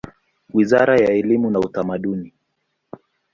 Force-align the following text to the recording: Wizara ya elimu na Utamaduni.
Wizara 0.53 0.97
ya 0.97 1.11
elimu 1.13 1.51
na 1.51 1.59
Utamaduni. 1.59 2.33